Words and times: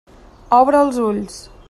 Obre 0.59 0.81
els 0.87 0.99
ulls. 1.09 1.41